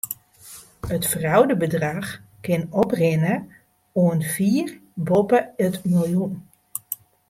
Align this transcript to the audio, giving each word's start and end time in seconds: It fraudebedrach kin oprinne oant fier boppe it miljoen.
It 0.95 1.03
fraudebedrach 1.11 2.09
kin 2.45 2.63
oprinne 2.81 3.35
oant 4.01 4.27
fier 4.33 4.69
boppe 5.07 5.39
it 5.65 5.75
miljoen. 5.91 6.33